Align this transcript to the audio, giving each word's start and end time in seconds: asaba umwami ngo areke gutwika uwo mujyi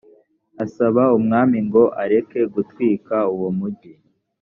asaba 0.63 1.01
umwami 1.17 1.57
ngo 1.67 1.83
areke 2.03 2.39
gutwika 2.53 3.15
uwo 3.35 3.49
mujyi 3.57 3.93